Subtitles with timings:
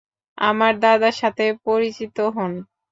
[0.37, 2.51] আমার দাদার সাথে পরিচিত হোন।